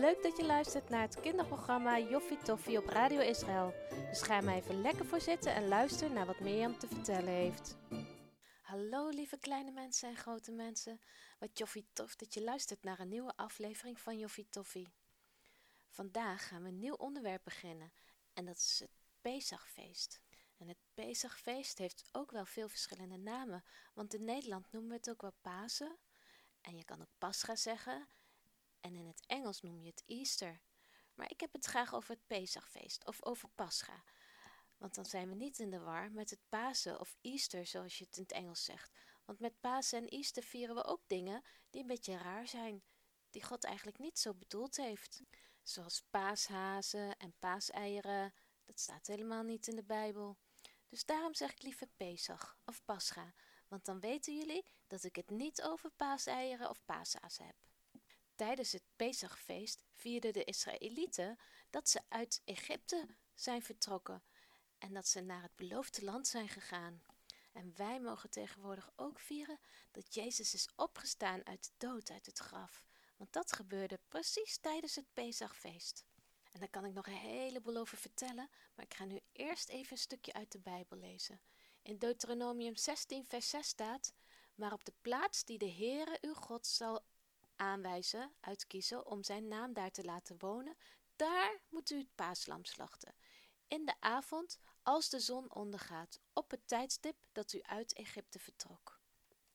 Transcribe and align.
Leuk 0.00 0.22
dat 0.22 0.36
je 0.36 0.44
luistert 0.44 0.88
naar 0.88 1.00
het 1.00 1.20
kinderprogramma 1.20 1.98
Joffie 1.98 2.38
Toffie 2.38 2.78
op 2.78 2.86
Radio 2.86 3.20
Israël. 3.20 3.74
Dus 4.08 4.22
ga 4.22 4.40
maar 4.40 4.54
even 4.54 4.80
lekker 4.80 5.06
voor 5.06 5.20
zitten 5.20 5.54
en 5.54 5.68
luister 5.68 6.10
naar 6.10 6.26
wat 6.26 6.40
Mirjam 6.40 6.78
te 6.78 6.86
vertellen 6.86 7.32
heeft. 7.32 7.76
Hallo 8.62 9.08
lieve 9.08 9.38
kleine 9.38 9.70
mensen 9.70 10.08
en 10.08 10.16
grote 10.16 10.52
mensen. 10.52 11.00
Wat 11.38 11.58
Joffie 11.58 11.86
tof 11.92 12.16
dat 12.16 12.34
je 12.34 12.42
luistert 12.42 12.82
naar 12.82 13.00
een 13.00 13.08
nieuwe 13.08 13.36
aflevering 13.36 14.00
van 14.00 14.18
Joffie 14.18 14.48
Toffie. 14.50 14.92
Vandaag 15.88 16.48
gaan 16.48 16.62
we 16.62 16.68
een 16.68 16.78
nieuw 16.78 16.94
onderwerp 16.94 17.44
beginnen 17.44 17.92
en 18.32 18.44
dat 18.44 18.56
is 18.56 18.78
het 18.78 18.90
Pesachfeest. 19.20 20.20
En 20.58 20.68
het 20.68 20.78
Pesachfeest 20.94 21.78
heeft 21.78 22.04
ook 22.12 22.30
wel 22.30 22.44
veel 22.44 22.68
verschillende 22.68 23.16
namen, 23.16 23.64
want 23.94 24.14
in 24.14 24.24
Nederland 24.24 24.72
noemen 24.72 24.90
we 24.90 24.96
het 24.96 25.10
ook 25.10 25.20
wel 25.20 25.34
Pasen. 25.40 25.98
En 26.60 26.76
je 26.76 26.84
kan 26.84 27.00
ook 27.00 27.12
Pascha 27.18 27.56
zeggen 27.56 28.08
en 28.82 28.96
in 28.96 29.06
het 29.06 29.22
Engels 29.26 29.62
noem 29.62 29.80
je 29.80 29.90
het 29.90 30.02
Easter. 30.06 30.60
Maar 31.14 31.30
ik 31.30 31.40
heb 31.40 31.52
het 31.52 31.64
graag 31.64 31.94
over 31.94 32.10
het 32.10 32.26
Pesachfeest 32.26 33.06
of 33.06 33.24
over 33.24 33.48
Pascha. 33.48 34.04
Want 34.76 34.94
dan 34.94 35.06
zijn 35.06 35.28
we 35.28 35.34
niet 35.34 35.58
in 35.58 35.70
de 35.70 35.80
war 35.80 36.12
met 36.12 36.30
het 36.30 36.40
Pasen 36.48 37.00
of 37.00 37.16
Easter 37.20 37.66
zoals 37.66 37.98
je 37.98 38.04
het 38.04 38.16
in 38.16 38.22
het 38.22 38.32
Engels 38.32 38.64
zegt. 38.64 38.98
Want 39.24 39.38
met 39.38 39.60
Pasen 39.60 39.98
en 39.98 40.08
Easter 40.08 40.42
vieren 40.42 40.74
we 40.74 40.84
ook 40.84 41.02
dingen 41.06 41.42
die 41.70 41.80
een 41.80 41.86
beetje 41.86 42.16
raar 42.16 42.48
zijn, 42.48 42.82
die 43.30 43.42
God 43.42 43.64
eigenlijk 43.64 43.98
niet 43.98 44.18
zo 44.18 44.34
bedoeld 44.34 44.76
heeft. 44.76 45.22
Zoals 45.62 46.02
paashazen 46.10 47.16
en 47.16 47.34
paaseieren, 47.38 48.34
dat 48.64 48.80
staat 48.80 49.06
helemaal 49.06 49.42
niet 49.42 49.66
in 49.66 49.76
de 49.76 49.84
Bijbel. 49.84 50.38
Dus 50.88 51.04
daarom 51.04 51.34
zeg 51.34 51.50
ik 51.50 51.62
liever 51.62 51.88
Pesach 51.96 52.58
of 52.64 52.84
Pascha, 52.84 53.34
want 53.68 53.84
dan 53.84 54.00
weten 54.00 54.36
jullie 54.36 54.66
dat 54.86 55.04
ik 55.04 55.16
het 55.16 55.30
niet 55.30 55.62
over 55.62 55.90
paaseieren 55.90 56.70
of 56.70 56.84
paashazen 56.84 57.46
heb. 57.46 57.56
Tijdens 58.42 58.72
het 58.72 58.82
Pesachfeest 58.96 59.84
vierden 59.94 60.32
de 60.32 60.44
Israëlieten 60.44 61.38
dat 61.70 61.88
ze 61.88 62.00
uit 62.08 62.42
Egypte 62.44 63.16
zijn 63.34 63.62
vertrokken 63.62 64.22
en 64.78 64.92
dat 64.92 65.08
ze 65.08 65.20
naar 65.20 65.42
het 65.42 65.56
beloofde 65.56 66.04
land 66.04 66.26
zijn 66.26 66.48
gegaan. 66.48 67.02
En 67.52 67.72
wij 67.76 68.00
mogen 68.00 68.30
tegenwoordig 68.30 68.90
ook 68.96 69.18
vieren 69.18 69.58
dat 69.90 70.14
Jezus 70.14 70.54
is 70.54 70.68
opgestaan 70.76 71.46
uit 71.46 71.64
de 71.64 71.86
dood, 71.86 72.10
uit 72.10 72.26
het 72.26 72.38
graf. 72.38 72.84
Want 73.16 73.32
dat 73.32 73.52
gebeurde 73.52 74.00
precies 74.08 74.58
tijdens 74.58 74.94
het 74.94 75.12
Pesachfeest. 75.12 76.04
En 76.52 76.60
daar 76.60 76.70
kan 76.70 76.84
ik 76.84 76.92
nog 76.92 77.06
een 77.06 77.12
heleboel 77.12 77.76
over 77.76 77.98
vertellen, 77.98 78.50
maar 78.74 78.84
ik 78.84 78.94
ga 78.94 79.04
nu 79.04 79.20
eerst 79.32 79.68
even 79.68 79.92
een 79.92 79.98
stukje 79.98 80.32
uit 80.32 80.52
de 80.52 80.60
Bijbel 80.60 80.98
lezen. 80.98 81.40
In 81.82 81.98
Deuteronomium 81.98 82.76
16, 82.76 83.26
vers 83.26 83.48
6 83.48 83.66
staat: 83.66 84.14
Maar 84.54 84.72
op 84.72 84.84
de 84.84 84.94
plaats 85.00 85.44
die 85.44 85.58
de 85.58 85.72
Heere 85.72 86.18
uw 86.20 86.34
God 86.34 86.66
zal 86.66 87.04
aanwijzen, 87.56 88.34
uitkiezen 88.40 89.06
om 89.06 89.22
zijn 89.22 89.48
naam 89.48 89.72
daar 89.72 89.90
te 89.90 90.04
laten 90.04 90.38
wonen, 90.38 90.76
daar 91.16 91.60
moet 91.68 91.90
u 91.90 91.98
het 91.98 92.14
paaslam 92.14 92.64
slachten. 92.64 93.14
In 93.66 93.84
de 93.84 93.94
avond, 94.00 94.58
als 94.82 95.08
de 95.08 95.20
zon 95.20 95.54
ondergaat, 95.54 96.20
op 96.32 96.50
het 96.50 96.68
tijdstip 96.68 97.16
dat 97.32 97.52
u 97.52 97.62
uit 97.62 97.92
Egypte 97.92 98.38
vertrok. 98.38 99.00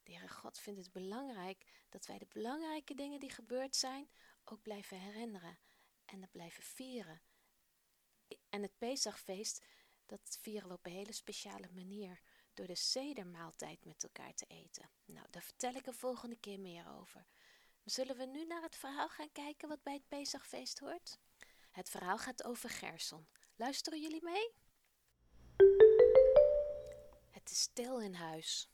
De 0.04 0.28
God 0.28 0.59
vindt 0.59 0.80
het 0.80 0.92
belangrijk 0.92 1.66
dat 1.89 2.06
wij 2.06 2.17
de 2.17 2.28
belangrijke 2.30 2.95
dingen 2.95 3.20
die 3.20 3.30
gebeurd 3.30 3.76
zijn 3.76 4.09
ook 4.44 4.61
blijven 4.61 5.00
herinneren 5.00 5.59
en 6.06 6.20
dat 6.20 6.32
blijven 6.32 6.64
vieren. 6.64 7.22
En 8.50 8.61
het 8.61 8.78
Pesachfeest, 8.78 9.66
dat 10.06 10.38
vieren 10.42 10.67
we 10.67 10.73
op 10.73 10.86
een 10.86 10.92
hele 10.92 11.14
speciale 11.14 11.70
manier 11.73 12.22
door 12.54 12.67
de 12.67 12.76
sedermaaltijd 12.76 13.86
met 13.86 14.04
elkaar 14.04 14.34
te 14.34 14.45
eten. 14.45 14.89
Nou, 15.06 15.28
daar 15.30 15.44
vertel 15.44 15.73
ik 15.73 15.86
een 15.86 15.94
volgende 15.94 16.36
keer 16.36 16.59
meer 16.59 16.88
over. 17.00 17.28
Zullen 17.89 18.17
we 18.17 18.25
nu 18.25 18.45
naar 18.45 18.61
het 18.61 18.75
verhaal 18.75 19.09
gaan 19.09 19.31
kijken 19.31 19.69
wat 19.69 19.83
bij 19.83 19.93
het 19.93 20.07
Pesachfeest 20.07 20.80
hoort? 20.80 21.19
Het 21.71 21.89
verhaal 21.89 22.17
gaat 22.17 22.43
over 22.43 22.69
Gerson. 22.69 23.27
Luisteren 23.55 24.02
jullie 24.02 24.23
mee? 24.23 24.52
Het 27.30 27.52
is 27.52 27.61
stil 27.61 28.02
in 28.02 28.14
huis. 28.14 28.70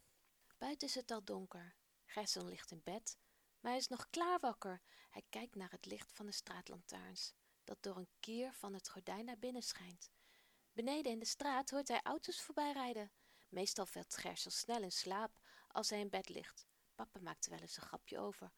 Buiten 0.58 0.88
is 0.88 0.96
het 0.96 1.12
al 1.12 1.24
donker. 1.24 1.76
Gerson 2.06 2.50
ligt 2.50 2.72
in 2.72 2.82
bed, 2.84 3.18
maar 3.60 3.72
hij 3.72 3.80
is 3.80 3.88
nog 3.88 4.10
klaar 4.10 4.40
wakker. 4.40 4.82
Hij 5.10 5.24
kijkt 5.30 5.56
naar 5.56 5.72
het 5.72 5.86
licht 5.86 6.12
van 6.14 6.26
de 6.26 6.32
straatlantaarns, 6.32 7.34
dat 7.64 7.78
door 7.84 7.98
een 7.98 8.12
kier 8.20 8.54
van 8.54 8.74
het 8.74 8.90
gordijn 8.90 9.26
naar 9.26 9.40
binnen 9.40 9.64
schijnt. 9.64 10.12
Beneden 10.72 11.12
in 11.12 11.20
de 11.20 11.26
straat 11.26 11.70
hoort 11.70 11.88
hij 11.88 12.02
auto's 12.02 12.42
voorbijrijden. 12.42 13.12
Meestal 13.50 13.86
valt 13.86 14.18
Gerson 14.18 14.52
snel 14.52 14.82
in 14.82 14.92
slaap 14.92 15.40
als 15.68 15.90
hij 15.90 16.00
in 16.00 16.10
bed 16.10 16.30
ligt. 16.30 16.68
Papa 16.96 17.20
maakt 17.20 17.48
wel 17.48 17.60
eens 17.60 17.78
een 17.78 17.84
grapje 17.84 18.20
over. 18.20 18.52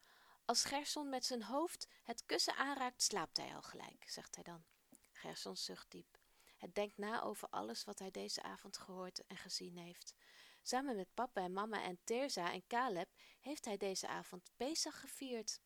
Als 0.46 0.64
Gerson 0.64 1.08
met 1.08 1.24
zijn 1.24 1.42
hoofd 1.42 1.88
het 2.02 2.26
kussen 2.26 2.56
aanraakt, 2.56 3.02
slaapt 3.02 3.36
hij 3.36 3.54
al 3.54 3.62
gelijk, 3.62 4.04
zegt 4.08 4.34
hij 4.34 4.44
dan. 4.44 4.64
Gerson 5.12 5.56
zucht 5.56 5.90
diep. 5.90 6.18
Hij 6.56 6.70
denkt 6.72 6.98
na 6.98 7.22
over 7.22 7.48
alles 7.48 7.84
wat 7.84 7.98
hij 7.98 8.10
deze 8.10 8.42
avond 8.42 8.78
gehoord 8.78 9.26
en 9.26 9.36
gezien 9.36 9.76
heeft. 9.76 10.14
Samen 10.62 10.96
met 10.96 11.14
papa 11.14 11.40
en 11.40 11.52
mama 11.52 11.82
en 11.82 11.98
Terza 12.04 12.52
en 12.52 12.66
Caleb 12.66 13.08
heeft 13.40 13.64
hij 13.64 13.76
deze 13.76 14.08
avond 14.08 14.50
Pesach 14.56 15.00
gevierd. 15.00 15.60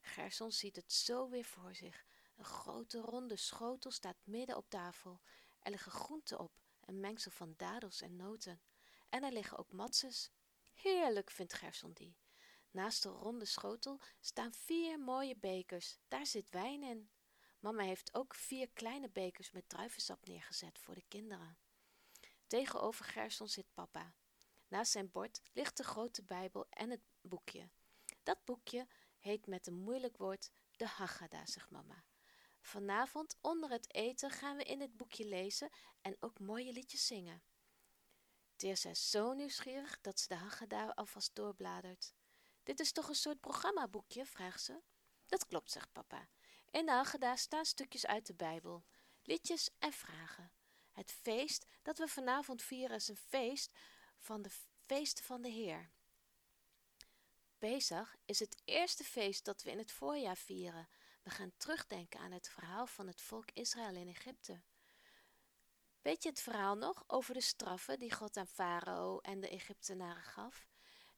Gerson 0.00 0.52
ziet 0.52 0.76
het 0.76 0.92
zo 0.92 1.28
weer 1.28 1.44
voor 1.44 1.74
zich. 1.74 2.04
Een 2.36 2.44
grote 2.44 3.00
ronde 3.00 3.36
schotel 3.36 3.90
staat 3.90 4.16
midden 4.24 4.56
op 4.56 4.68
tafel. 4.68 5.20
Er 5.58 5.70
liggen 5.70 5.92
groenten 5.92 6.38
op, 6.38 6.52
een 6.80 7.00
mengsel 7.00 7.30
van 7.30 7.54
dadels 7.56 8.00
en 8.00 8.16
noten. 8.16 8.62
En 9.08 9.22
er 9.22 9.32
liggen 9.32 9.58
ook 9.58 9.72
matzes. 9.72 10.30
Heerlijk, 10.72 11.30
vindt 11.30 11.54
Gerson 11.54 11.92
die. 11.92 12.16
Naast 12.72 13.02
de 13.02 13.08
ronde 13.08 13.44
schotel 13.44 14.00
staan 14.20 14.52
vier 14.52 15.00
mooie 15.00 15.36
bekers. 15.36 15.98
Daar 16.08 16.26
zit 16.26 16.50
wijn 16.50 16.82
in. 16.82 17.10
Mama 17.58 17.82
heeft 17.82 18.14
ook 18.14 18.34
vier 18.34 18.68
kleine 18.72 19.08
bekers 19.10 19.50
met 19.50 19.68
druivensap 19.68 20.26
neergezet 20.26 20.78
voor 20.78 20.94
de 20.94 21.04
kinderen. 21.08 21.58
Tegenover 22.46 23.04
Gerson 23.04 23.48
zit 23.48 23.74
papa. 23.74 24.14
Naast 24.68 24.92
zijn 24.92 25.10
bord 25.10 25.40
ligt 25.52 25.76
de 25.76 25.82
grote 25.82 26.22
Bijbel 26.22 26.66
en 26.70 26.90
het 26.90 27.00
boekje. 27.20 27.70
Dat 28.22 28.44
boekje 28.44 28.86
heet 29.18 29.46
met 29.46 29.66
een 29.66 29.74
moeilijk 29.74 30.16
woord 30.16 30.50
de 30.76 30.86
Haggadah, 30.86 31.46
zegt 31.46 31.70
mama. 31.70 32.04
Vanavond 32.60 33.36
onder 33.40 33.70
het 33.70 33.94
eten 33.94 34.30
gaan 34.30 34.56
we 34.56 34.64
in 34.64 34.80
het 34.80 34.96
boekje 34.96 35.24
lezen 35.24 35.70
en 36.00 36.16
ook 36.20 36.40
mooie 36.40 36.72
liedjes 36.72 37.06
zingen. 37.06 37.42
Teersa 38.56 38.90
is 38.90 39.10
zo 39.10 39.32
nieuwsgierig 39.32 40.00
dat 40.00 40.20
ze 40.20 40.28
de 40.28 40.34
Haggadah 40.34 40.90
alvast 40.94 41.34
doorbladert. 41.34 42.14
Dit 42.62 42.80
is 42.80 42.92
toch 42.92 43.08
een 43.08 43.14
soort 43.14 43.40
programmaboekje? 43.40 44.26
vraagt 44.26 44.62
ze. 44.62 44.82
Dat 45.26 45.46
klopt, 45.46 45.70
zegt 45.70 45.92
papa. 45.92 46.28
In 46.70 46.86
de 46.86 46.92
Haggadah 46.92 47.36
staan 47.36 47.64
stukjes 47.64 48.06
uit 48.06 48.26
de 48.26 48.34
Bijbel, 48.34 48.84
liedjes 49.22 49.70
en 49.78 49.92
vragen. 49.92 50.52
Het 50.92 51.12
feest 51.12 51.66
dat 51.82 51.98
we 51.98 52.08
vanavond 52.08 52.62
vieren 52.62 52.96
is 52.96 53.08
een 53.08 53.16
feest 53.16 53.72
van 54.18 54.42
de 54.42 54.50
feesten 54.86 55.24
van 55.24 55.42
de 55.42 55.48
Heer. 55.48 55.92
Pesach 57.58 58.16
is 58.24 58.38
het 58.38 58.62
eerste 58.64 59.04
feest 59.04 59.44
dat 59.44 59.62
we 59.62 59.70
in 59.70 59.78
het 59.78 59.92
voorjaar 59.92 60.36
vieren. 60.36 60.88
We 61.22 61.30
gaan 61.30 61.52
terugdenken 61.56 62.20
aan 62.20 62.32
het 62.32 62.48
verhaal 62.48 62.86
van 62.86 63.06
het 63.06 63.20
volk 63.20 63.50
Israël 63.52 63.94
in 63.94 64.08
Egypte. 64.08 64.62
Weet 66.00 66.22
je 66.22 66.28
het 66.28 66.40
verhaal 66.40 66.74
nog 66.74 67.04
over 67.06 67.34
de 67.34 67.40
straffen 67.40 67.98
die 67.98 68.12
God 68.12 68.36
aan 68.36 68.46
Farao 68.46 69.18
en 69.18 69.40
de 69.40 69.48
Egyptenaren 69.48 70.22
gaf? 70.22 70.71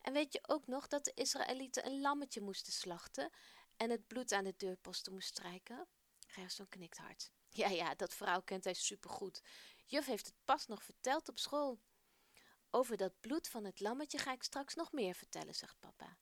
En 0.05 0.13
weet 0.13 0.33
je 0.33 0.41
ook 0.47 0.67
nog 0.67 0.89
dat 0.89 1.05
de 1.05 1.13
Israëlieten 1.15 1.87
een 1.87 2.01
lammetje 2.01 2.41
moesten 2.41 2.73
slachten 2.73 3.31
en 3.77 3.91
het 3.91 4.07
bloed 4.07 4.33
aan 4.33 4.45
de 4.45 4.55
deurposten 4.57 5.13
moest 5.13 5.29
strijken? 5.29 5.89
Gerson 6.27 6.69
knikt 6.69 6.99
hard. 6.99 7.31
Ja, 7.49 7.69
ja, 7.69 7.95
dat 7.95 8.15
verhaal 8.15 8.43
kent 8.43 8.65
hij 8.65 8.75
supergoed. 8.75 9.43
Juf 9.85 10.07
heeft 10.07 10.27
het 10.27 10.35
pas 10.45 10.67
nog 10.67 10.83
verteld 10.83 11.29
op 11.29 11.39
school. 11.39 11.81
Over 12.71 12.97
dat 12.97 13.21
bloed 13.21 13.49
van 13.49 13.65
het 13.65 13.81
lammetje 13.81 14.19
ga 14.19 14.33
ik 14.33 14.43
straks 14.43 14.75
nog 14.75 14.93
meer 14.93 15.15
vertellen, 15.15 15.55
zegt 15.55 15.81
papa. 15.81 16.19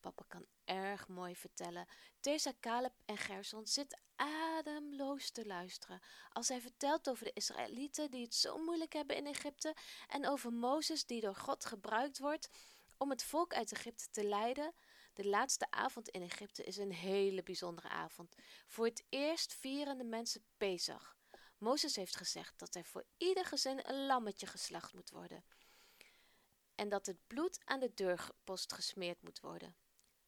Papa 0.00 0.24
kan 0.28 0.46
erg 0.64 1.08
mooi 1.08 1.36
vertellen. 1.36 1.86
Teresa, 2.20 2.52
Caleb 2.60 2.94
en 3.04 3.18
Gerson 3.18 3.66
zitten 3.66 4.00
ademloos 4.16 5.30
te 5.30 5.46
luisteren 5.46 6.00
als 6.32 6.48
hij 6.48 6.60
vertelt 6.60 7.08
over 7.08 7.24
de 7.24 7.32
Israëlieten 7.34 8.10
die 8.10 8.22
het 8.22 8.34
zo 8.34 8.58
moeilijk 8.58 8.92
hebben 8.92 9.16
in 9.16 9.26
Egypte 9.26 9.76
en 10.08 10.28
over 10.28 10.52
Mozes 10.52 11.06
die 11.06 11.20
door 11.20 11.36
God 11.36 11.64
gebruikt 11.64 12.18
wordt 12.18 12.48
om 13.04 13.10
het 13.10 13.22
volk 13.22 13.54
uit 13.54 13.72
Egypte 13.72 14.10
te 14.10 14.24
leiden. 14.24 14.74
De 15.14 15.26
laatste 15.26 15.70
avond 15.70 16.08
in 16.08 16.22
Egypte 16.22 16.64
is 16.64 16.76
een 16.76 16.92
hele 16.92 17.42
bijzondere 17.42 17.88
avond. 17.88 18.34
Voor 18.66 18.84
het 18.84 19.04
eerst 19.08 19.54
vieren 19.54 19.98
de 19.98 20.04
mensen 20.04 20.44
Pesach. 20.56 21.16
Mozes 21.58 21.96
heeft 21.96 22.16
gezegd 22.16 22.58
dat 22.58 22.74
er 22.74 22.84
voor 22.84 23.04
ieder 23.16 23.44
gezin 23.44 23.80
een 23.82 24.06
lammetje 24.06 24.46
geslacht 24.46 24.94
moet 24.94 25.10
worden. 25.10 25.44
En 26.74 26.88
dat 26.88 27.06
het 27.06 27.26
bloed 27.26 27.60
aan 27.64 27.80
de 27.80 27.94
deurpost 27.94 28.72
gesmeerd 28.72 29.22
moet 29.22 29.40
worden. 29.40 29.76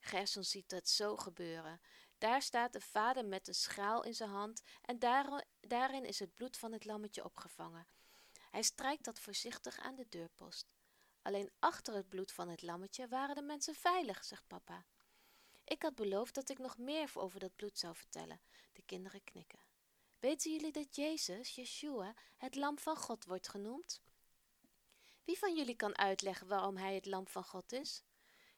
Gerson 0.01 0.45
ziet 0.45 0.69
dat 0.69 0.89
zo 0.89 1.17
gebeuren. 1.17 1.81
Daar 2.19 2.43
staat 2.43 2.73
de 2.73 2.81
vader 2.81 3.25
met 3.25 3.49
een 3.49 3.55
schaal 3.55 4.05
in 4.05 4.15
zijn 4.15 4.31
hand 4.31 4.63
en 4.83 4.99
daarin 5.61 6.05
is 6.05 6.19
het 6.19 6.35
bloed 6.35 6.57
van 6.57 6.73
het 6.73 6.85
lammetje 6.85 7.25
opgevangen. 7.25 7.87
Hij 8.51 8.63
strijkt 8.63 9.05
dat 9.05 9.21
voorzichtig 9.21 9.79
aan 9.79 9.95
de 9.95 10.07
deurpost. 10.09 10.76
Alleen 11.27 11.51
achter 11.59 11.95
het 11.95 12.09
bloed 12.09 12.33
van 12.33 12.49
het 12.49 12.63
lammetje 12.63 13.09
waren 13.09 13.35
de 13.35 13.43
mensen 13.43 13.75
veilig, 13.75 14.25
zegt 14.25 14.47
papa. 14.47 14.85
Ik 15.65 15.83
had 15.83 15.95
beloofd 15.95 16.35
dat 16.35 16.49
ik 16.49 16.59
nog 16.59 16.79
meer 16.79 17.11
over 17.15 17.41
dat 17.41 17.57
bloed 17.57 17.79
zou 17.79 17.97
vertellen. 17.97 18.41
De 18.73 18.83
kinderen 18.83 19.25
knikken. 19.25 19.59
Weten 20.19 20.53
jullie 20.53 20.73
dat 20.73 20.97
Jezus, 20.97 21.55
Yeshua, 21.55 22.15
het 22.37 22.55
lam 22.55 22.79
van 22.79 22.97
God 22.97 23.25
wordt 23.25 23.49
genoemd? 23.49 24.01
Wie 25.25 25.39
van 25.39 25.57
jullie 25.57 25.77
kan 25.77 25.99
uitleggen 25.99 26.47
waarom 26.47 26.77
hij 26.77 26.95
het 26.95 27.07
lam 27.07 27.29
van 27.29 27.45
God 27.45 27.73
is? 27.73 28.03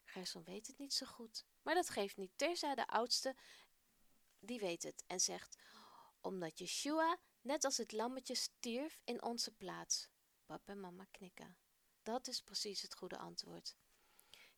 Gerson 0.04 0.44
weet 0.44 0.66
het 0.66 0.78
niet 0.78 0.94
zo 0.94 1.06
goed, 1.06 1.44
maar 1.62 1.74
dat 1.74 1.90
geeft 1.90 2.16
niet. 2.16 2.32
Terza, 2.36 2.74
de 2.74 2.86
oudste, 2.86 3.36
die 4.38 4.58
weet 4.58 4.82
het 4.82 5.04
en 5.06 5.20
zegt: 5.20 5.56
Omdat 6.20 6.58
Yeshua, 6.58 7.18
net 7.40 7.64
als 7.64 7.76
het 7.76 7.92
lammetje, 7.92 8.34
stierf 8.34 9.00
in 9.04 9.22
onze 9.22 9.50
plaats. 9.50 10.08
Papa 10.46 10.72
en 10.72 10.80
mama 10.80 11.06
knikken. 11.10 11.56
Dat 12.08 12.28
is 12.28 12.42
precies 12.42 12.82
het 12.82 12.94
goede 12.94 13.18
antwoord. 13.18 13.76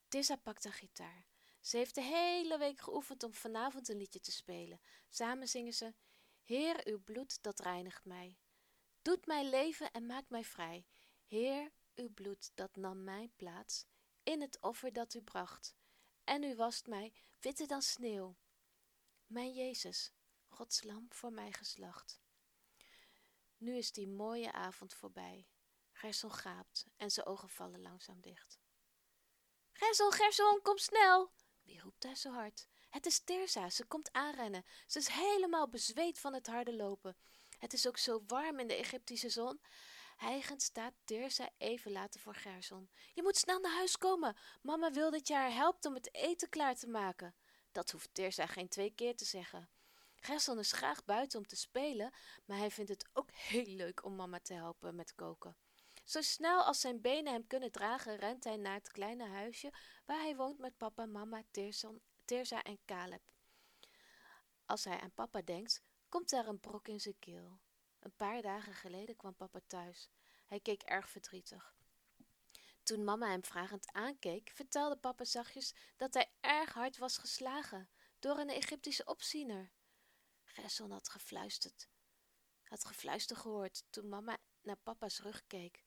Tissa 0.09 0.37
pakt 0.37 0.65
haar 0.65 0.73
gitaar. 0.73 1.27
Ze 1.61 1.77
heeft 1.77 1.95
de 1.95 2.03
hele 2.03 2.59
week 2.59 2.81
geoefend 2.81 3.23
om 3.23 3.35
vanavond 3.35 3.89
een 3.89 3.97
liedje 3.97 4.21
te 4.21 4.33
spelen. 4.33 4.81
Samen 5.09 5.49
zingen 5.49 5.73
ze: 5.73 5.95
Heer, 6.43 6.87
uw 6.87 7.01
bloed 7.03 7.43
dat 7.43 7.61
reinigt 7.61 8.05
mij. 8.05 8.39
Doet 9.03 9.27
mij 9.27 9.45
leven 9.45 9.91
en 9.91 10.07
maakt 10.07 10.31
mij 10.31 10.45
vrij. 10.45 10.87
Heer, 11.27 11.73
uw 11.95 12.13
bloed 12.15 12.51
dat 12.55 12.77
nam 12.77 13.05
mijn 13.05 13.33
plaats 13.37 13.87
in 14.23 14.41
het 14.41 14.61
offer 14.61 14.93
dat 14.93 15.15
u 15.15 15.23
bracht. 15.23 15.75
En 16.25 16.43
u 16.43 16.57
wast 16.57 16.87
mij 16.87 17.13
witter 17.41 17.67
dan 17.67 17.83
sneeuw. 17.83 18.37
Mijn 19.27 19.53
Jezus, 19.53 20.13
Gods 20.49 20.83
lam 20.83 21.07
voor 21.09 21.33
mij 21.33 21.53
geslacht. 21.53 22.21
Nu 23.57 23.77
is 23.77 23.93
die 23.93 24.09
mooie 24.09 24.53
avond 24.53 24.95
voorbij. 24.95 25.47
Gerson 26.01 26.33
gaapt 26.33 26.87
en 26.97 27.11
zijn 27.11 27.27
ogen 27.27 27.49
vallen 27.49 27.83
langzaam 27.83 28.21
dicht. 28.21 28.59
Gerson, 29.73 30.13
Gerson, 30.13 30.61
kom 30.63 30.79
snel! 30.79 31.33
Wie 31.63 31.81
roept 31.81 32.03
daar 32.03 32.17
zo 32.17 32.33
hard? 32.33 32.69
Het 32.91 33.07
is 33.07 33.19
Terza, 33.25 33.71
ze 33.71 33.85
komt 33.87 34.13
aanrennen. 34.13 34.65
Ze 34.87 34.99
is 34.99 35.09
helemaal 35.09 35.69
bezweet 35.69 36.19
van 36.19 36.35
het 36.35 36.47
harde 36.47 36.75
lopen. 36.75 37.17
Het 37.59 37.73
is 37.73 37.87
ook 37.87 37.97
zo 37.97 38.23
warm 38.27 38.59
in 38.59 38.67
de 38.67 38.75
Egyptische 38.75 39.29
zon. 39.29 39.61
Hijgend 40.17 40.63
staat 40.63 40.95
Terza 41.05 41.51
even 41.59 41.93
later 41.93 42.21
voor 42.21 42.35
Gerson. 42.35 42.91
Je 43.13 43.23
moet 43.23 43.37
snel 43.37 43.61
naar 43.61 43.77
huis 43.77 43.97
komen. 43.97 44.37
Mama 44.63 44.91
wil 44.91 45.11
dat 45.11 45.29
je 45.29 45.35
haar 45.35 45.53
helpt 45.53 45.85
om 45.85 45.95
het 45.95 46.15
eten 46.15 46.49
klaar 46.49 46.77
te 46.77 46.89
maken. 46.89 47.35
Dat 47.73 47.91
hoeft 47.91 48.15
Terza 48.15 48.47
geen 48.47 48.69
twee 48.69 48.91
keer 48.95 49.17
te 49.17 49.25
zeggen. 49.25 49.71
Gerson 50.15 50.59
is 50.59 50.73
graag 50.73 51.05
buiten 51.05 51.39
om 51.39 51.47
te 51.47 51.57
spelen, 51.57 52.13
maar 52.45 52.59
hij 52.59 52.71
vindt 52.71 52.91
het 52.91 53.09
ook 53.13 53.31
heel 53.33 53.67
leuk 53.75 54.05
om 54.05 54.17
mama 54.17 54.41
te 54.41 54.55
helpen 54.55 54.95
met 54.95 55.15
koken. 55.15 55.57
Zo 56.11 56.21
snel 56.21 56.63
als 56.63 56.81
zijn 56.81 57.01
benen 57.01 57.33
hem 57.33 57.47
kunnen 57.47 57.71
dragen, 57.71 58.17
rent 58.17 58.45
hij 58.45 58.57
naar 58.57 58.75
het 58.75 58.91
kleine 58.91 59.29
huisje 59.29 59.73
waar 60.05 60.21
hij 60.21 60.37
woont 60.37 60.59
met 60.59 60.77
papa, 60.77 61.07
mama, 61.07 61.43
Terza 62.25 62.63
en 62.63 62.79
Caleb. 62.85 63.23
Als 64.67 64.85
hij 64.85 65.01
aan 65.01 65.13
papa 65.13 65.43
denkt, 65.43 65.83
komt 66.09 66.31
daar 66.31 66.47
een 66.47 66.61
brok 66.61 66.89
in 66.89 67.01
zijn 67.01 67.19
keel. 67.19 67.61
Een 67.99 68.17
paar 68.17 68.43
dagen 68.43 68.75
geleden 68.75 69.17
kwam 69.17 69.35
papa 69.35 69.61
thuis. 69.67 70.11
Hij 70.47 70.61
keek 70.61 70.83
erg 70.83 71.11
verdrietig. 71.11 71.75
Toen 72.83 73.05
mama 73.05 73.29
hem 73.29 73.45
vragend 73.45 73.93
aankeek, 73.93 74.51
vertelde 74.55 74.97
papa 74.97 75.25
zachtjes 75.25 75.75
dat 75.97 76.15
hij 76.15 76.33
erg 76.41 76.73
hard 76.73 76.99
was 76.99 77.19
geslagen 77.19 77.91
door 78.19 78.39
een 78.39 78.51
Egyptische 78.51 79.05
opziener. 79.05 79.73
Gerson 80.43 80.91
had 80.91 81.09
gefluisterd, 81.09 81.89
had 82.63 82.85
gefluister 82.85 83.37
gehoord 83.37 83.85
toen 83.91 84.09
mama 84.09 84.39
naar 84.63 84.77
papa's 84.77 85.21
rug 85.21 85.47
keek 85.47 85.83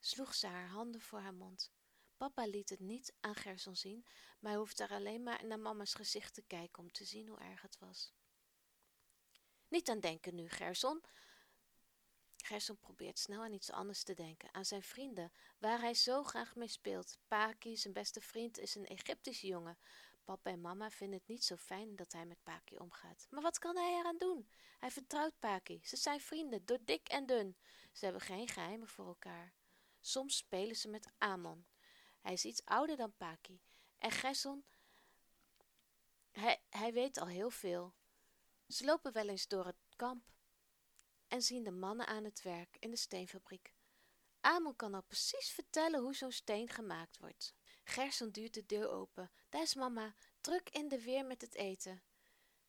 sloeg 0.00 0.34
ze 0.34 0.46
haar 0.46 0.68
handen 0.68 1.00
voor 1.00 1.20
haar 1.20 1.34
mond. 1.34 1.70
Papa 2.16 2.46
liet 2.46 2.68
het 2.68 2.80
niet 2.80 3.14
aan 3.20 3.34
Gerson 3.34 3.76
zien, 3.76 4.06
maar 4.40 4.50
hij 4.50 4.60
hoefde 4.60 4.82
er 4.84 4.90
alleen 4.90 5.22
maar 5.22 5.46
naar 5.46 5.60
mama's 5.60 5.94
gezicht 5.94 6.34
te 6.34 6.42
kijken 6.42 6.82
om 6.82 6.92
te 6.92 7.04
zien 7.04 7.28
hoe 7.28 7.38
erg 7.38 7.62
het 7.62 7.78
was. 7.78 8.12
Niet 9.68 9.88
aan 9.88 10.00
denken 10.00 10.34
nu, 10.34 10.48
Gerson. 10.48 11.02
Gerson 12.36 12.78
probeert 12.78 13.18
snel 13.18 13.42
aan 13.42 13.52
iets 13.52 13.70
anders 13.70 14.02
te 14.02 14.14
denken, 14.14 14.54
aan 14.54 14.64
zijn 14.64 14.82
vrienden, 14.82 15.32
waar 15.58 15.80
hij 15.80 15.94
zo 15.94 16.22
graag 16.22 16.54
mee 16.54 16.68
speelt. 16.68 17.18
Paki, 17.28 17.76
zijn 17.76 17.92
beste 17.92 18.20
vriend, 18.20 18.58
is 18.58 18.74
een 18.74 18.86
Egyptische 18.86 19.46
jongen. 19.46 19.78
Papa 20.24 20.50
en 20.50 20.60
mama 20.60 20.90
vinden 20.90 21.18
het 21.18 21.28
niet 21.28 21.44
zo 21.44 21.56
fijn 21.56 21.96
dat 21.96 22.12
hij 22.12 22.26
met 22.26 22.42
Paki 22.42 22.78
omgaat. 22.78 23.26
Maar 23.30 23.42
wat 23.42 23.58
kan 23.58 23.76
hij 23.76 23.98
eraan 23.98 24.18
doen? 24.18 24.48
Hij 24.78 24.90
vertrouwt 24.90 25.38
Paki. 25.38 25.80
Ze 25.84 25.96
zijn 25.96 26.20
vrienden, 26.20 26.64
door 26.64 26.78
dik 26.84 27.08
en 27.08 27.26
dun. 27.26 27.56
Ze 27.92 28.04
hebben 28.04 28.22
geen 28.22 28.48
geheimen 28.48 28.88
voor 28.88 29.06
elkaar. 29.06 29.54
Soms 30.06 30.36
spelen 30.36 30.76
ze 30.76 30.88
met 30.88 31.08
Amon. 31.18 31.66
Hij 32.20 32.32
is 32.32 32.44
iets 32.44 32.64
ouder 32.64 32.96
dan 32.96 33.16
Paki. 33.16 33.60
En 33.98 34.10
Gesson, 34.10 34.64
hij, 36.32 36.62
hij 36.70 36.92
weet 36.92 37.18
al 37.18 37.26
heel 37.26 37.50
veel. 37.50 37.94
Ze 38.68 38.84
lopen 38.84 39.12
wel 39.12 39.28
eens 39.28 39.48
door 39.48 39.66
het 39.66 39.76
kamp 39.96 40.24
en 41.28 41.42
zien 41.42 41.64
de 41.64 41.70
mannen 41.70 42.06
aan 42.06 42.24
het 42.24 42.42
werk 42.42 42.76
in 42.78 42.90
de 42.90 42.96
steenfabriek. 42.96 43.74
Amon 44.40 44.76
kan 44.76 44.94
al 44.94 45.02
precies 45.02 45.50
vertellen 45.50 46.00
hoe 46.00 46.14
zo'n 46.14 46.32
steen 46.32 46.68
gemaakt 46.68 47.18
wordt. 47.18 47.54
Gerson 47.84 48.30
duwt 48.30 48.54
de 48.54 48.66
deur 48.66 48.88
open. 48.88 49.30
Daar 49.48 49.62
is 49.62 49.74
mama, 49.74 50.14
druk 50.40 50.70
in 50.70 50.88
de 50.88 51.02
weer 51.02 51.24
met 51.24 51.40
het 51.40 51.54
eten. 51.54 52.02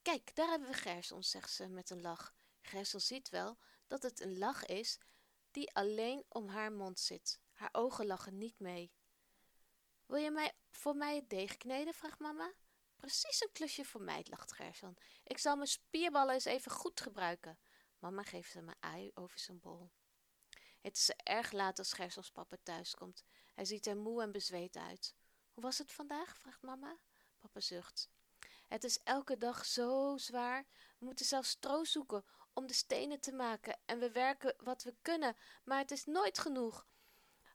Kijk, 0.01 0.35
daar 0.35 0.49
hebben 0.49 0.67
we 0.67 0.73
Gerson, 0.73 1.23
zegt 1.23 1.51
ze 1.51 1.67
met 1.67 1.89
een 1.89 2.01
lach. 2.01 2.35
Gerson 2.61 2.99
ziet 2.99 3.29
wel 3.29 3.57
dat 3.87 4.03
het 4.03 4.19
een 4.19 4.37
lach 4.37 4.65
is 4.65 4.99
die 5.57 5.75
alleen 5.75 6.25
om 6.29 6.47
haar 6.47 6.71
mond 6.71 6.99
zit. 6.99 7.39
Haar 7.53 7.69
ogen 7.71 8.05
lachen 8.05 8.37
niet 8.37 8.59
mee. 8.59 8.91
Wil 10.05 10.17
je 10.17 10.31
mij 10.31 10.53
voor 10.71 10.95
mij 10.95 11.15
het 11.15 11.29
deeg 11.29 11.57
kneden? 11.57 11.93
vraagt 11.93 12.19
mama. 12.19 12.53
Precies 12.95 13.41
een 13.41 13.51
klusje 13.51 13.85
voor 13.85 14.01
mij, 14.01 14.25
lacht 14.29 14.53
Gerson. 14.53 14.97
Ik 15.23 15.37
zal 15.37 15.55
mijn 15.55 15.67
spierballen 15.67 16.33
eens 16.33 16.45
even 16.45 16.71
goed 16.71 17.01
gebruiken. 17.01 17.59
Mama 17.99 18.23
geeft 18.23 18.53
hem 18.53 18.67
een 18.67 18.75
ui 18.79 19.11
over 19.13 19.39
zijn 19.39 19.59
bol. 19.59 19.91
Het 20.81 20.95
is 20.95 21.09
erg 21.09 21.51
laat 21.51 21.79
als 21.79 21.93
Gersons 21.93 22.31
papa 22.31 22.57
thuiskomt. 22.63 23.23
Hij 23.53 23.65
ziet 23.65 23.87
er 23.87 23.97
moe 23.97 24.21
en 24.21 24.31
bezweet 24.31 24.75
uit. 24.75 25.15
Hoe 25.51 25.63
was 25.63 25.77
het 25.77 25.91
vandaag? 25.91 26.37
vraagt 26.37 26.61
mama. 26.61 26.97
Papa 27.37 27.59
zucht. 27.59 28.09
Het 28.67 28.83
is 28.83 29.03
elke 29.03 29.37
dag 29.37 29.65
zo 29.65 30.17
zwaar. 30.17 30.65
We 30.97 31.05
moeten 31.05 31.25
zelfs 31.25 31.49
stro 31.49 31.83
zoeken 31.83 32.25
om 32.57 32.67
de 32.67 32.73
stenen 32.73 33.19
te 33.19 33.31
maken 33.31 33.79
en 33.85 33.99
we 33.99 34.11
werken 34.11 34.55
wat 34.57 34.83
we 34.83 34.95
kunnen, 35.01 35.35
maar 35.63 35.77
het 35.77 35.91
is 35.91 36.05
nooit 36.05 36.39
genoeg. 36.39 36.87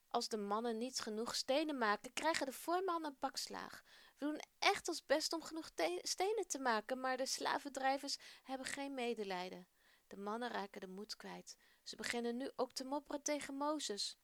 Als 0.08 0.28
de 0.28 0.36
mannen 0.36 0.78
niet 0.78 1.00
genoeg 1.00 1.34
stenen 1.34 1.78
maken, 1.78 2.12
krijgen 2.12 2.46
de 2.46 2.52
voormannen 2.52 3.10
een 3.10 3.18
pak 3.18 3.36
slaag. 3.36 3.82
We 4.18 4.24
doen 4.26 4.40
echt 4.58 4.88
ons 4.88 5.06
best 5.06 5.32
om 5.32 5.42
genoeg 5.42 5.70
stenen 6.02 6.46
te 6.48 6.58
maken, 6.58 7.00
maar 7.00 7.16
de 7.16 7.26
slavendrijvers 7.26 8.18
hebben 8.42 8.66
geen 8.66 8.94
medelijden. 8.94 9.68
De 10.06 10.16
mannen 10.16 10.50
raken 10.50 10.80
de 10.80 10.88
moed 10.88 11.16
kwijt. 11.16 11.56
Ze 11.82 11.96
beginnen 11.96 12.36
nu 12.36 12.50
ook 12.56 12.72
te 12.72 12.84
mopperen 12.84 13.22
tegen 13.22 13.54
Mozes. 13.54 14.18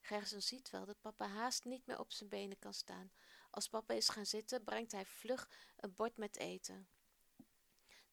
Gerson 0.00 0.40
ziet 0.40 0.70
wel 0.70 0.84
dat 0.84 1.00
papa 1.00 1.26
haast 1.26 1.64
niet 1.64 1.86
meer 1.86 1.98
op 1.98 2.12
zijn 2.12 2.28
benen 2.28 2.58
kan 2.58 2.74
staan. 2.74 3.12
Als 3.50 3.68
papa 3.68 3.94
is 3.94 4.08
gaan 4.08 4.26
zitten, 4.26 4.64
brengt 4.64 4.92
hij 4.92 5.06
vlug 5.06 5.48
een 5.76 5.94
bord 5.94 6.16
met 6.16 6.36
eten. 6.36 6.88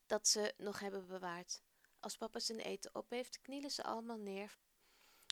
Dat 0.05 0.27
ze 0.27 0.53
nog 0.57 0.79
hebben 0.79 1.07
bewaard. 1.07 1.61
Als 1.99 2.17
papa 2.17 2.39
zijn 2.39 2.59
eten 2.59 2.95
op 2.95 3.09
heeft, 3.09 3.41
knielen 3.41 3.71
ze 3.71 3.83
allemaal 3.83 4.17
neer. 4.17 4.57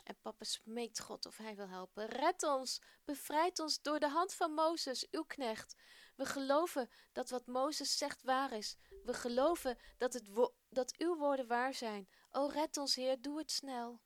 En 0.03 0.17
papa 0.21 0.43
smeekt 0.43 0.99
God 0.99 1.25
of 1.25 1.37
hij 1.37 1.55
wil 1.55 1.67
helpen. 1.67 2.05
Red 2.05 2.43
ons, 2.43 2.81
bevrijd 3.05 3.59
ons 3.59 3.81
door 3.81 3.99
de 3.99 4.09
hand 4.09 4.33
van 4.33 4.51
Mozes, 4.51 5.07
uw 5.11 5.23
knecht. 5.23 5.75
We 6.15 6.25
geloven 6.25 6.89
dat 7.11 7.29
wat 7.29 7.47
Mozes 7.47 7.97
zegt 7.97 8.21
waar 8.21 8.51
is. 8.51 8.77
We 9.03 9.13
geloven 9.13 9.77
dat, 9.97 10.13
het 10.13 10.51
dat 10.69 10.97
uw 10.97 11.17
woorden 11.17 11.47
waar 11.47 11.73
zijn. 11.73 12.09
O, 12.31 12.47
red 12.47 12.77
ons, 12.77 12.95
Heer, 12.95 13.21
doe 13.21 13.37
het 13.37 13.51
snel. 13.51 14.01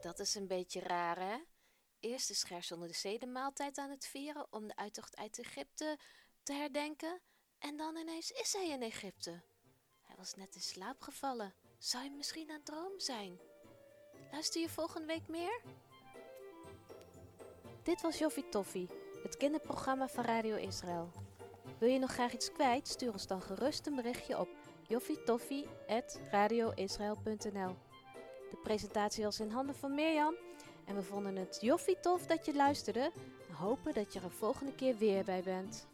Dat 0.00 0.18
is 0.18 0.34
een 0.34 0.46
beetje 0.46 0.80
raar, 0.80 1.18
hè? 1.18 1.38
Eerst 2.00 2.30
is 2.30 2.42
Gerson 2.42 2.80
de 2.80 2.92
zedenmaaltijd 2.92 3.78
aan 3.78 3.90
het 3.90 4.06
vieren 4.06 4.46
om 4.50 4.66
de 4.66 4.76
uittocht 4.76 5.16
uit 5.16 5.38
Egypte 5.38 5.98
te 6.42 6.52
herdenken. 6.52 7.20
En 7.58 7.76
dan 7.76 7.96
ineens 7.96 8.30
is 8.30 8.52
hij 8.52 8.68
in 8.68 8.82
Egypte. 8.82 9.42
Was 10.22 10.36
net 10.36 10.54
in 10.54 10.60
slaap 10.60 11.00
gevallen. 11.00 11.52
Zou 11.78 12.04
je 12.04 12.10
misschien 12.10 12.50
een 12.50 12.62
droom 12.62 12.92
zijn? 12.96 13.38
Luister 14.30 14.60
je 14.60 14.68
volgende 14.68 15.06
week 15.06 15.28
meer? 15.28 15.60
Dit 17.82 18.00
was 18.00 18.18
Joffie 18.18 18.48
Toffie, 18.48 18.88
het 19.22 19.36
kinderprogramma 19.36 20.08
van 20.08 20.24
Radio 20.24 20.56
Israël. 20.56 21.10
Wil 21.78 21.88
je 21.88 21.98
nog 21.98 22.12
graag 22.12 22.32
iets 22.32 22.52
kwijt? 22.52 22.88
Stuur 22.88 23.12
ons 23.12 23.26
dan 23.26 23.42
gerust 23.42 23.86
een 23.86 23.94
berichtje 23.94 24.38
op 24.38 24.48
joffietoffie.radioisrael.nl 24.88 27.76
De 28.50 28.56
presentatie 28.62 29.24
was 29.24 29.40
in 29.40 29.50
handen 29.50 29.74
van 29.74 29.94
Mirjam 29.94 30.34
en 30.84 30.94
we 30.94 31.02
vonden 31.02 31.36
het 31.36 31.58
joffie 31.60 32.00
tof 32.00 32.26
dat 32.26 32.46
je 32.46 32.54
luisterde 32.54 33.12
en 33.48 33.54
hopen 33.54 33.94
dat 33.94 34.12
je 34.12 34.20
er 34.20 34.30
volgende 34.30 34.74
keer 34.74 34.96
weer 34.96 35.24
bij 35.24 35.42
bent. 35.42 35.90